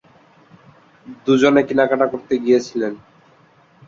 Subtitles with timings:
[1.25, 2.93] দুজনে কেনাকাটা করতে গিয়েছিলেন।